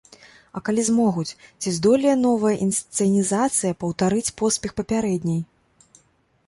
[0.59, 5.41] А калі змогуць, ці здолее новая інсцэнізацыя паўтарыць поспех папярэдняй?